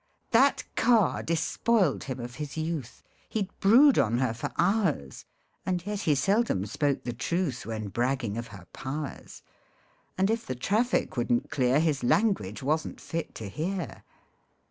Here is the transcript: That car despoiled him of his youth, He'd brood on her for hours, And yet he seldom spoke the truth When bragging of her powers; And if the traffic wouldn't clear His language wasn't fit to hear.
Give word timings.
That 0.31 0.63
car 0.75 1.21
despoiled 1.21 2.05
him 2.05 2.19
of 2.19 2.37
his 2.41 2.57
youth, 2.57 3.03
He'd 3.29 3.55
brood 3.59 3.99
on 3.99 4.17
her 4.17 4.33
for 4.33 4.51
hours, 4.57 5.25
And 5.63 5.85
yet 5.85 5.99
he 5.99 6.15
seldom 6.15 6.65
spoke 6.65 7.03
the 7.03 7.13
truth 7.13 7.67
When 7.67 7.89
bragging 7.89 8.35
of 8.35 8.47
her 8.47 8.65
powers; 8.73 9.43
And 10.17 10.31
if 10.31 10.43
the 10.43 10.55
traffic 10.55 11.17
wouldn't 11.17 11.51
clear 11.51 11.79
His 11.79 12.03
language 12.03 12.63
wasn't 12.63 12.99
fit 12.99 13.35
to 13.35 13.47
hear. 13.47 14.03